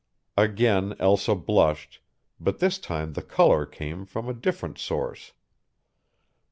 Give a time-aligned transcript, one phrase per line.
[0.35, 1.99] Again Elsa blushed,
[2.39, 5.33] but this time the color came from a different source.